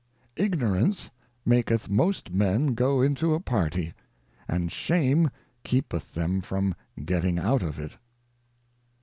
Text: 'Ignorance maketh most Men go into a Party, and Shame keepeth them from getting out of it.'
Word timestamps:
'Ignorance 0.45 1.11
maketh 1.45 1.87
most 1.87 2.31
Men 2.33 2.73
go 2.73 3.03
into 3.03 3.35
a 3.35 3.39
Party, 3.39 3.93
and 4.47 4.71
Shame 4.71 5.29
keepeth 5.63 6.15
them 6.15 6.41
from 6.41 6.73
getting 7.05 7.37
out 7.37 7.61
of 7.61 7.77
it.' 7.77 7.97